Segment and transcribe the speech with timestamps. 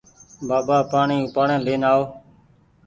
[0.47, 2.03] بآبآ پآڻيٚ اُپآڙين لين آئو